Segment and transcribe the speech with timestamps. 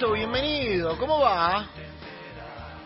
[0.00, 0.96] Pato, bienvenido.
[0.96, 1.66] ¿Cómo va?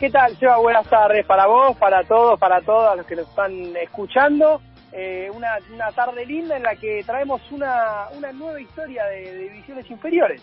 [0.01, 0.57] ¿Qué tal, Seba?
[0.57, 4.61] Buenas tardes para vos, para todos, para todas los que nos están escuchando.
[4.91, 9.39] Eh, una, una, tarde linda en la que traemos una, una nueva historia de, de,
[9.49, 10.43] divisiones inferiores.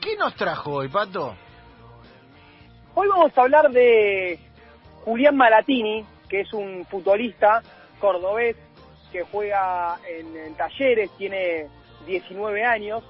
[0.00, 1.36] ¿Qué nos trajo hoy, Pato?
[2.94, 4.38] Hoy vamos a hablar de
[5.04, 7.62] Julián Malatini, que es un futbolista
[8.00, 8.56] cordobés
[9.12, 11.66] que juega en, en Talleres, tiene
[12.06, 13.04] 19 años.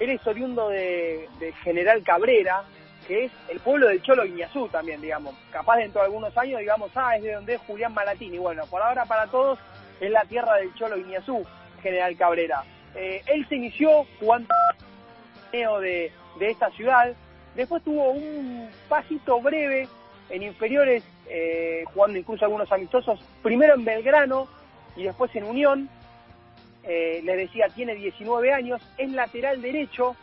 [0.00, 1.28] Él es oriundo de,
[1.62, 2.64] General Cabrera,
[3.06, 5.34] que es el pueblo del Cholo Guiñazú también, digamos.
[5.50, 8.38] Capaz dentro de algunos años, digamos, ah, es de donde es Julián Malatini.
[8.38, 9.58] Bueno, por ahora para todos
[10.00, 11.44] es la tierra del Cholo Guiñazú,
[11.82, 12.64] General Cabrera.
[12.94, 14.48] Eh, él se inició jugando
[15.52, 17.14] de, de esta ciudad,
[17.54, 19.88] después tuvo un pasito breve
[20.30, 24.48] en inferiores, eh, jugando incluso algunos amistosos, primero en Belgrano
[24.96, 25.88] y después en Unión,
[26.86, 30.16] eh, les decía, tiene 19 años, es lateral derecho,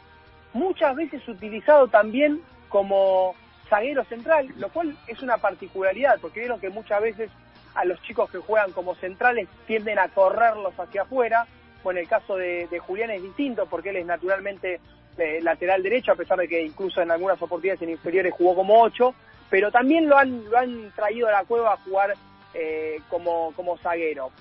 [0.54, 3.36] muchas veces utilizado también como
[3.70, 7.32] zaguero central, lo cual es una particularidad, porque vieron que muchas veces
[7.74, 11.48] a los chicos que juegan como centrales tienden a correrlos hacia afuera.
[11.84, 14.80] Bueno, el caso de, de Julián es distinto porque él es naturalmente
[15.18, 18.82] eh, lateral derecho, a pesar de que incluso en algunas oportunidades en inferiores jugó como
[18.82, 19.14] 8,
[19.50, 22.14] pero también lo han, lo han traído a la cueva a jugar
[22.54, 24.32] eh, como, como zaguero.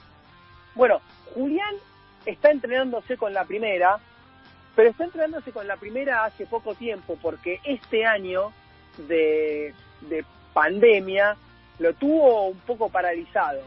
[0.74, 1.00] Bueno,
[1.34, 1.74] Julián
[2.26, 3.98] está entrenándose con la primera,
[4.76, 8.52] pero está entrenándose con la primera hace poco tiempo, porque este año
[9.08, 11.36] de, de pandemia
[11.78, 13.62] lo tuvo un poco paralizado.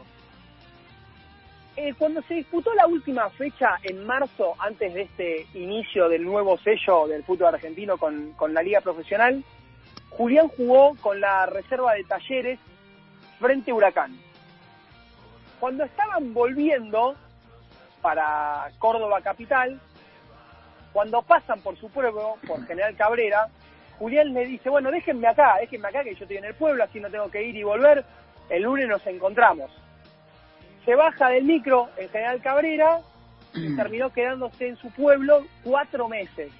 [1.76, 6.56] Eh, cuando se disputó la última fecha en marzo, antes de este inicio del nuevo
[6.58, 9.42] sello del fútbol argentino con, con la liga profesional,
[10.10, 12.60] Julián jugó con la reserva de talleres
[13.40, 14.16] frente a Huracán.
[15.58, 17.16] Cuando estaban volviendo
[18.04, 19.80] para Córdoba Capital,
[20.92, 23.48] cuando pasan por su pueblo, por General Cabrera,
[23.98, 27.00] Julián le dice, bueno, déjenme acá, déjenme acá que yo estoy en el pueblo, así
[27.00, 28.04] no tengo que ir y volver,
[28.50, 29.70] el lunes nos encontramos.
[30.84, 33.00] Se baja del micro en General Cabrera
[33.54, 36.52] y terminó quedándose en su pueblo cuatro meses,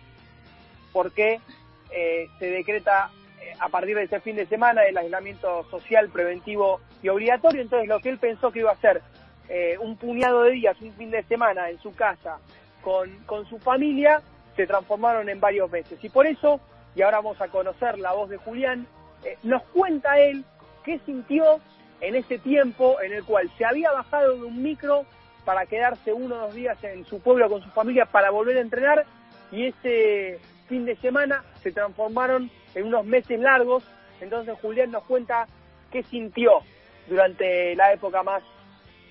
[0.95, 1.43] porque
[1.91, 6.81] eh, se decreta eh, a partir de ese fin de semana el aislamiento social preventivo
[7.03, 9.03] y obligatorio, entonces lo que él pensó que iba a hacer
[9.49, 12.39] eh, un puñado de días, un fin de semana en su casa
[12.83, 14.23] con, con su familia,
[14.57, 16.03] se transformaron en varios meses.
[16.03, 16.61] Y por eso,
[16.95, 18.87] y ahora vamos a conocer la voz de Julián,
[19.25, 20.45] eh, nos cuenta él
[20.85, 21.61] qué sintió
[22.01, 25.05] en ese tiempo en el cual se había bajado de un micro
[25.45, 28.61] para quedarse uno o dos días en su pueblo con su familia para volver a
[28.61, 29.05] entrenar
[29.53, 33.85] y ese fin de semana se transformaron en unos meses largos.
[34.21, 35.47] Entonces Julián nos cuenta
[35.91, 36.61] qué sintió
[37.09, 38.43] durante la época más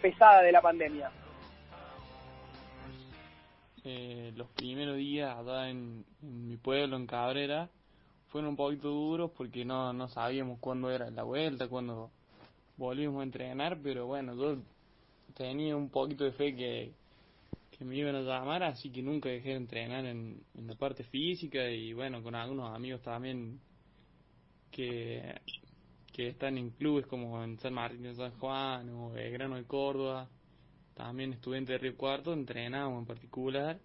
[0.03, 1.09] pesada de la pandemia.
[3.85, 5.33] Eh, los primeros días
[5.69, 7.69] en, en, mi pueblo, en Cabrera,
[8.27, 12.11] fueron un poquito duros porque no, no sabíamos cuándo era la vuelta, cuándo
[12.75, 14.57] volvimos a entrenar, pero bueno, yo
[15.35, 16.91] tenía un poquito de fe que,
[17.71, 21.05] que me iban a llamar, así que nunca dejé de entrenar en, en la parte
[21.05, 23.61] física y bueno, con algunos amigos también
[24.69, 25.33] que,
[26.13, 30.29] que están en clubes como en San Martín de San Juan o Belgrano de Córdoba
[30.93, 33.77] también estudiante de Río Cuarto, entrenábamos en particular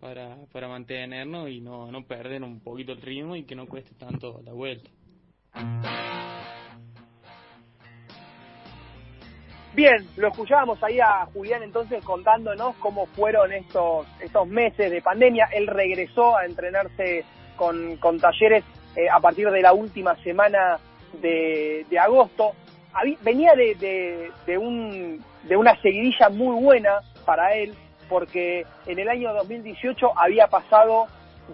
[0.00, 3.94] para, para mantenernos y no, no perder un poquito el ritmo y que no cueste
[3.94, 4.90] tanto la vuelta.
[9.74, 15.48] Bien, lo escuchábamos ahí a Julián entonces contándonos cómo fueron estos, estos meses de pandemia.
[15.52, 17.24] Él regresó a entrenarse
[17.56, 18.64] con, con talleres
[18.96, 20.78] eh, a partir de la última semana
[21.20, 22.52] de, agosto.
[23.22, 27.74] Venía de, de, de, un, de una seguidilla muy buena para él,
[28.08, 31.06] porque en el año 2018 había pasado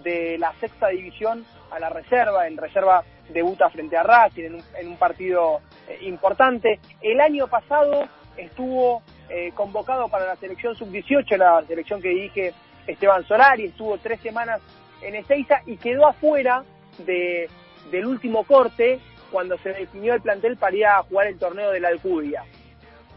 [0.02, 4.62] de la sexta división a la reserva, en reserva debuta frente a Racing en un,
[4.78, 6.80] en un partido eh, importante.
[7.00, 12.54] El año pasado estuvo eh, convocado para la selección sub-18, la selección que dirige
[12.86, 14.60] Esteban Solari, estuvo tres semanas
[15.02, 16.64] en Ezeiza y quedó afuera
[16.98, 17.48] de,
[17.90, 18.98] del último corte
[19.30, 22.44] cuando se definió el plantel para ir a jugar el torneo de la Alcudia.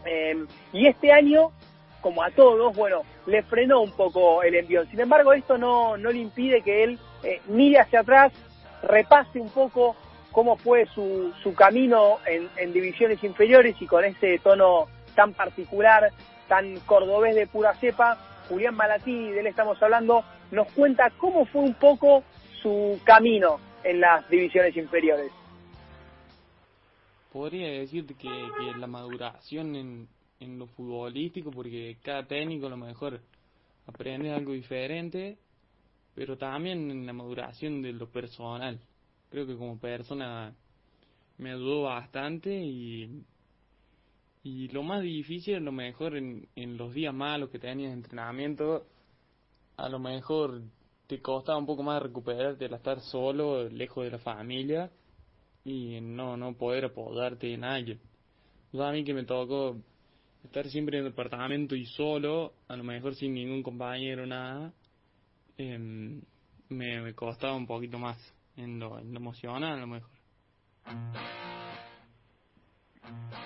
[0.04, 1.52] Eh, y este año,
[2.00, 4.88] como a todos, bueno, le frenó un poco el envión.
[4.90, 8.32] Sin embargo, esto no, no le impide que él eh, mire hacia atrás,
[8.82, 9.96] repase un poco
[10.32, 16.10] cómo fue su, su camino en, en, divisiones inferiores y con ese tono tan particular,
[16.48, 18.18] tan cordobés de pura cepa,
[18.48, 22.24] Julián Malatini, de él estamos hablando, nos cuenta cómo fue un poco
[22.60, 25.30] su camino en las divisiones inferiores.
[27.32, 30.08] Podría decirte que, que la maduración en,
[30.38, 33.20] en lo futbolístico, porque cada técnico a lo mejor
[33.86, 35.38] aprende algo diferente,
[36.14, 38.78] pero también en la maduración de lo personal.
[39.30, 40.54] Creo que como persona
[41.38, 43.24] me ayudó bastante y,
[44.42, 47.96] y lo más difícil, a lo mejor en, en los días malos que tenías de
[47.96, 48.84] entrenamiento,
[49.78, 50.60] a lo mejor
[51.06, 54.90] te costaba un poco más recuperarte al estar solo, lejos de la familia
[55.64, 58.00] y no, no poder apoyarte alguien.
[58.72, 59.76] Yo a mí que me tocó
[60.44, 64.72] estar siempre en el departamento y solo, a lo mejor sin ningún compañero, nada,
[65.56, 66.20] em,
[66.68, 68.16] me, me costaba un poquito más
[68.56, 70.10] en lo, en lo emocional a lo mejor.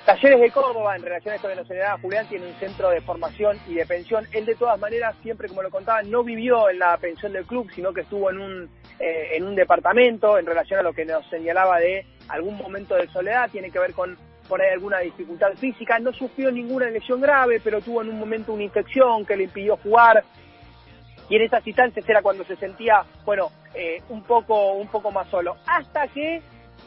[0.07, 3.01] Talleres de Córdoba, en relación a esto que nos señalaba Julián, tiene un centro de
[3.01, 4.25] formación y de pensión.
[4.31, 7.69] Él, de todas maneras, siempre, como lo contaba, no vivió en la pensión del club,
[7.75, 8.71] sino que estuvo en un,
[9.01, 13.09] eh, en un departamento en relación a lo que nos señalaba de algún momento de
[13.09, 13.51] soledad.
[13.51, 14.17] Tiene que ver con
[14.49, 15.99] por ahí alguna dificultad física.
[15.99, 19.77] No sufrió ninguna lesión grave, pero tuvo en un momento una infección que le impidió
[19.79, 20.23] jugar.
[21.29, 25.27] Y en esas instancias era cuando se sentía, bueno, eh, un poco un poco más
[25.31, 25.57] solo.
[25.67, 26.43] Hasta que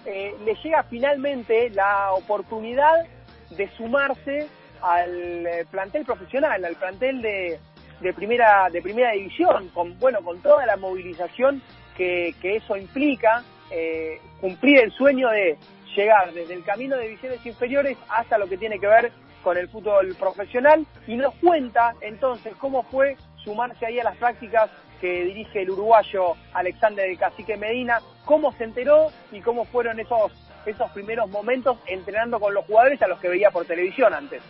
[0.06, 3.06] eh, le llega finalmente la oportunidad
[3.52, 4.48] de sumarse
[4.82, 7.60] al eh, plantel profesional, al plantel de,
[8.02, 11.62] de primera de primera división, con bueno con toda la movilización
[11.98, 15.58] que, que eso implica, eh, cumplir el sueño de
[15.96, 19.12] llegar desde el camino de divisiones inferiores hasta lo que tiene que ver
[19.44, 24.70] con el fútbol profesional y nos cuenta entonces cómo fue sumarse ahí a las prácticas
[25.00, 30.32] que dirige el uruguayo Alexander del Cacique Medina, cómo se enteró y cómo fueron esos,
[30.66, 34.42] esos primeros momentos entrenando con los jugadores a los que veía por televisión antes.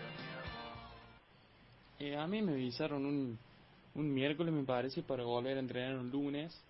[1.99, 3.37] Eh, a mí me avisaron un,
[3.95, 6.63] un miércoles, me parece, para volver a entrenar un lunes.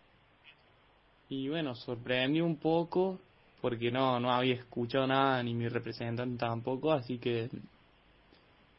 [1.29, 3.19] Y bueno, sorprendí un poco
[3.61, 7.49] porque no, no había escuchado nada, ni mi representante tampoco, así que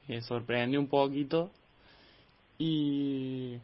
[0.08, 1.50] me sorprendí un poquito.
[2.58, 3.58] Y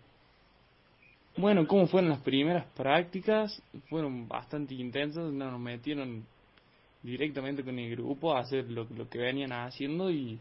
[1.36, 3.62] bueno, ¿cómo fueron las primeras prácticas?
[3.88, 6.24] Fueron bastante intensas, no, nos metieron
[7.02, 10.38] directamente con el grupo a hacer lo, lo que venían haciendo y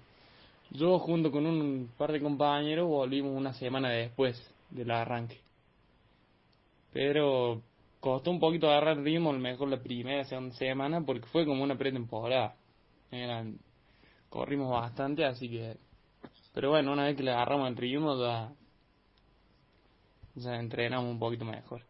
[0.72, 5.40] yo junto con un par de compañeros volvimos una semana después del arranque.
[6.92, 7.62] Pero
[8.00, 11.78] costó un poquito agarrar ritmo, a mejor la primera, segunda semana, porque fue como una
[11.78, 12.56] pretemporada.
[13.12, 13.58] Eran,
[14.30, 15.78] corrimos bastante, así que...
[16.54, 18.16] Pero bueno, una vez que le agarramos el ritmo
[20.38, 21.82] entrenamos un poquito mejor.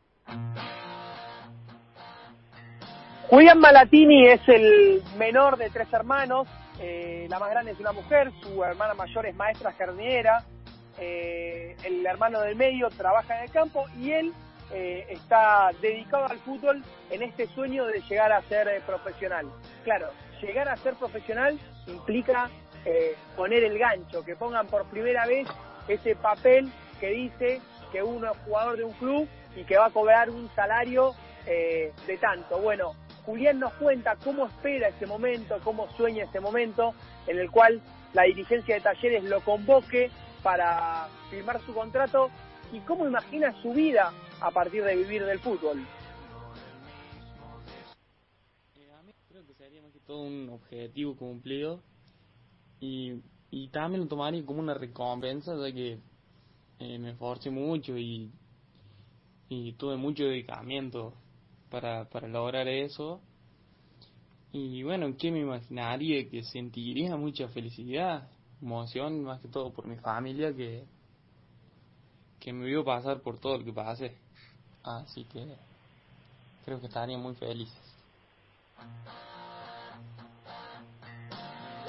[3.29, 6.47] Julián Malatini es el menor de tres hermanos,
[6.79, 10.45] eh, la más grande es una mujer, su hermana mayor es maestra jardinera,
[10.99, 14.33] eh, el hermano del medio trabaja en el campo y él
[14.71, 19.47] eh, está dedicado al fútbol en este sueño de llegar a ser profesional.
[19.83, 20.09] Claro,
[20.41, 22.49] llegar a ser profesional implica
[22.85, 25.47] eh, poner el gancho, que pongan por primera vez
[25.87, 27.61] ese papel que dice
[27.95, 29.25] que uno es jugador de un club
[29.55, 31.15] y que va a cobrar un salario
[31.45, 32.59] eh, de tanto.
[32.59, 32.93] Bueno,
[33.25, 36.93] Julián nos cuenta cómo espera ese momento, cómo sueña ese momento
[37.25, 40.11] en el cual la dirigencia de Talleres lo convoque
[40.43, 42.29] para firmar su contrato
[42.73, 44.11] y cómo imagina su vida
[44.41, 45.79] a partir de vivir del fútbol.
[48.93, 51.79] A mí creo que sería más que todo un objetivo cumplido
[52.81, 53.21] y,
[53.51, 55.99] y también lo tomaría como una recompensa de que
[56.79, 58.31] eh, me esforcé mucho y,
[59.49, 61.13] y tuve mucho dedicamiento
[61.69, 63.21] para, para lograr eso.
[64.51, 66.29] Y bueno, ¿qué me imaginaría?
[66.29, 68.29] Que sentiría mucha felicidad,
[68.61, 70.85] emoción, más que todo por mi familia, que,
[72.39, 74.17] que me vio pasar por todo lo que pasé.
[74.83, 75.57] Así que
[76.63, 77.95] creo que estarían muy felices.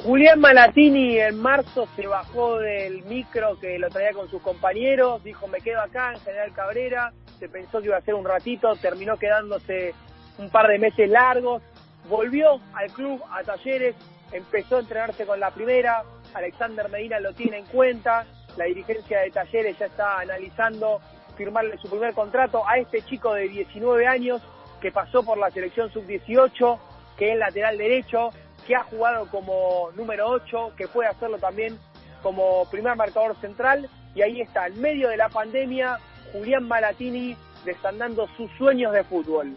[0.07, 5.49] Julián Malatini en marzo se bajó del micro que lo traía con sus compañeros, dijo
[5.49, 9.17] me quedo acá en General Cabrera, se pensó que iba a ser un ratito, terminó
[9.17, 9.95] quedándose
[10.39, 11.61] un par de meses largos,
[12.09, 13.97] volvió al club, a talleres,
[14.31, 19.33] empezó a entrenarse con la primera, Alexander Medina lo tiene en cuenta, la dirigencia de
[19.33, 21.01] talleres ya está analizando
[21.37, 24.41] firmarle su primer contrato a este chico de 19 años
[24.81, 26.79] que pasó por la selección sub-18,
[27.19, 28.31] que es lateral derecho,
[28.67, 31.79] que ha jugado como número 8, que puede hacerlo también
[32.23, 33.89] como primer marcador central.
[34.15, 35.99] Y ahí está, en medio de la pandemia,
[36.33, 39.57] Julián Malatini desandando sus sueños de fútbol.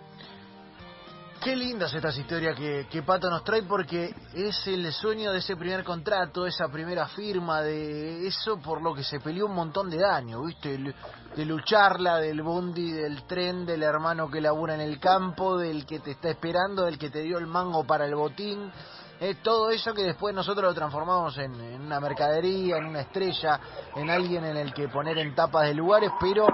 [1.41, 5.55] Qué lindas estas historias que, que Pato nos trae porque es el sueño de ese
[5.55, 9.99] primer contrato, esa primera firma, de eso por lo que se peleó un montón de
[9.99, 10.77] daño, ¿viste?
[11.37, 15.99] De lucharla, del bondi, del tren, del hermano que labura en el campo, del que
[15.99, 18.69] te está esperando, del que te dio el mango para el botín.
[19.21, 23.61] Eh, todo eso que después nosotros lo transformamos en, en, una mercadería, en una estrella,
[23.95, 26.47] en alguien en el que poner en tapas de lugares, pero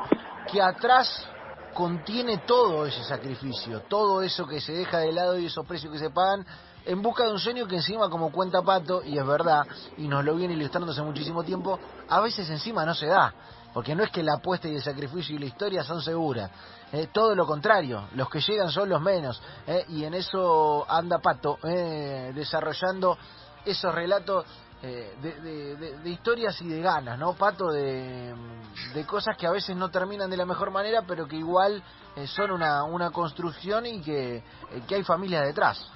[0.51, 1.27] que atrás
[1.75, 5.99] contiene todo ese sacrificio, todo eso que se deja de lado y esos precios que
[5.99, 6.45] se pagan
[6.85, 9.63] en busca de un sueño que encima como cuenta Pato, y es verdad,
[9.97, 11.77] y nos lo viene ilustrando hace muchísimo tiempo,
[12.07, 13.33] a veces encima no se da,
[13.73, 16.49] porque no es que la apuesta y el sacrificio y la historia son seguras,
[16.93, 21.19] eh, todo lo contrario, los que llegan son los menos, eh, y en eso anda
[21.19, 23.17] Pato, eh, desarrollando
[23.65, 24.45] esos relatos
[24.81, 27.71] de, historias y de ganas, ¿no, Pato?
[27.71, 28.31] De,
[29.07, 31.83] cosas que a veces no terminan de la mejor manera, pero que igual
[32.25, 34.43] son una, una construcción y que,
[34.87, 35.91] que hay familia detrás.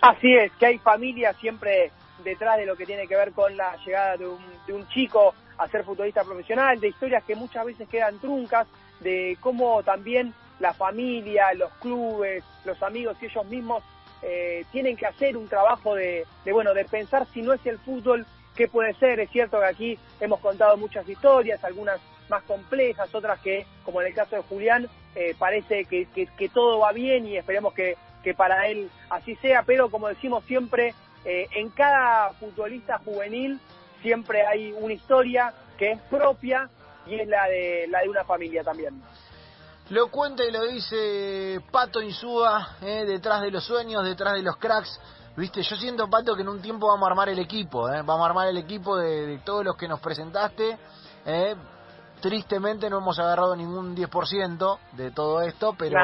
[0.00, 1.90] Así es, que hay familia siempre
[2.22, 5.84] detrás de lo que tiene que ver con la llegada de un, chico a ser
[5.84, 8.66] futbolista profesional, de historias que muchas veces quedan truncas,
[9.00, 13.82] de cómo también la familia, los clubes, los amigos y ellos mismos
[14.22, 18.26] eh, tienen que hacer un trabajo de, bueno, de pensar si no es el fútbol,
[18.54, 19.20] qué puede ser.
[19.20, 24.08] Es cierto que aquí hemos contado muchas historias, algunas más complejas, otras que, como en
[24.08, 26.06] el caso de Julián, eh, parece que,
[26.52, 30.94] todo va bien y esperemos que, que para él así sea, pero como decimos siempre,
[31.24, 33.60] eh, en cada futbolista juvenil
[34.02, 36.68] siempre hay una historia que es propia
[37.06, 39.02] y es la de, la de una familia también.
[39.90, 44.56] Lo cuenta y lo dice Pato Insúa, eh, detrás de los sueños, detrás de los
[44.56, 44.98] cracks.
[45.36, 48.22] Viste, yo siento, Pato, que en un tiempo vamos a armar el equipo, eh, vamos
[48.22, 50.78] a armar el equipo de, de todos los que nos presentaste.
[51.26, 51.56] Eh,
[52.24, 55.98] Tristemente no hemos agarrado ningún 10% de todo esto, pero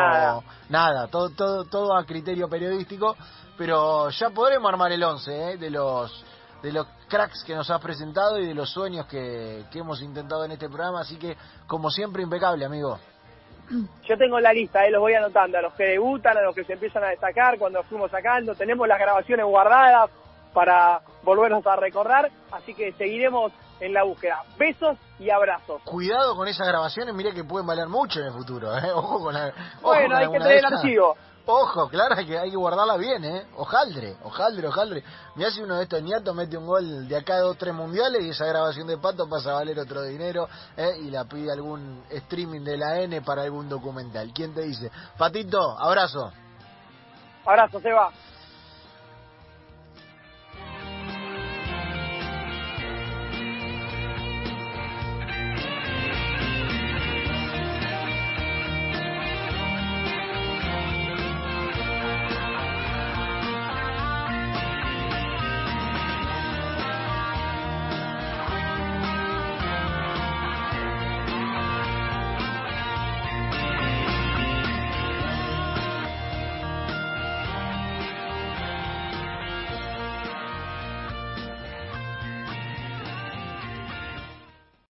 [0.69, 3.17] nada, todo, todo, todo a criterio periodístico.
[3.57, 5.57] Pero ya podremos armar el 11 ¿eh?
[5.57, 6.25] de los
[6.63, 10.45] de los cracks que nos has presentado y de los sueños que, que hemos intentado
[10.45, 11.01] en este programa.
[11.01, 12.99] Así que, como siempre, impecable, amigo.
[14.09, 16.65] Yo tengo la lista, eh, los voy anotando, a los que debutan, a los que
[16.65, 18.55] se empiezan a destacar cuando fuimos sacando.
[18.55, 20.11] Tenemos las grabaciones guardadas
[20.53, 24.43] para volvernos a recordar, así que seguiremos en la búsqueda.
[24.59, 25.81] Besos y abrazos.
[25.85, 28.77] Cuidado con esas grabaciones, mire que pueden valer mucho en el futuro.
[28.77, 28.91] ¿eh?
[28.95, 29.53] Ojo con la.
[29.81, 31.17] bueno, hay que tener el archivo.
[31.53, 33.47] Ojo, claro, que, hay que guardarla bien, ¿eh?
[33.57, 35.05] Ojaldre, ojaldre, ojaldre.
[35.35, 38.23] Me hace uno de estos niatos, mete un gol de acá de dos, tres mundiales
[38.23, 40.93] y esa grabación de pato pasa a valer otro dinero ¿eh?
[41.01, 44.31] y la pide algún streaming de la N para algún documental.
[44.33, 44.93] ¿Quién te dice?
[45.19, 46.31] Patito, abrazo.
[47.45, 48.13] Abrazo, Seba.